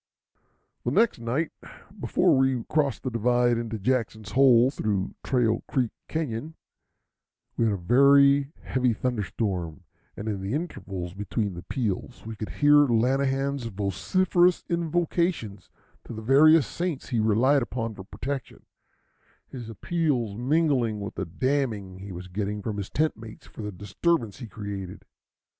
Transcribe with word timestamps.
The 0.83 0.89
next 0.89 1.19
night, 1.19 1.51
before 1.99 2.35
we 2.35 2.63
crossed 2.67 3.03
the 3.03 3.11
divide 3.11 3.59
into 3.59 3.77
Jackson's 3.77 4.31
Hole 4.31 4.71
through 4.71 5.13
Trail 5.23 5.61
Creek 5.67 5.91
Cañon, 6.09 6.55
we 7.55 7.65
had 7.65 7.73
a 7.75 7.77
very 7.77 8.51
heavy 8.63 8.93
thunder 8.93 9.21
storm, 9.21 9.83
and 10.17 10.27
in 10.27 10.41
the 10.41 10.55
intervals 10.55 11.13
between 11.13 11.53
the 11.53 11.61
peals 11.61 12.25
we 12.25 12.35
could 12.35 12.49
hear 12.49 12.87
Lanahan's 12.87 13.65
vociferous 13.65 14.63
invocations 14.67 15.69
to 16.05 16.13
the 16.13 16.23
various 16.23 16.65
saints 16.65 17.09
he 17.09 17.19
relied 17.19 17.61
upon 17.61 17.93
for 17.93 18.03
protection, 18.03 18.65
his 19.47 19.69
appeals 19.69 20.35
mingling 20.35 20.99
with 20.99 21.13
the 21.13 21.25
damning 21.25 21.99
he 21.99 22.11
was 22.11 22.27
getting 22.27 22.63
from 22.63 22.77
his 22.77 22.89
tent 22.89 23.15
mates 23.15 23.45
for 23.45 23.61
the 23.61 23.71
disturbance 23.71 24.39
he 24.39 24.47
created. 24.47 25.05